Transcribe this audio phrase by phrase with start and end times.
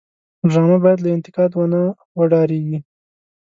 [0.49, 1.81] ډرامه باید له انتقاد ونه
[2.19, 2.79] وډاريږي